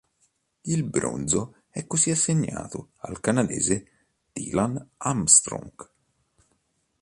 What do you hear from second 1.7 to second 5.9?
così assegnato al canadese Dylan Armstrong.